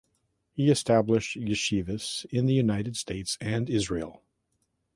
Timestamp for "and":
3.39-3.69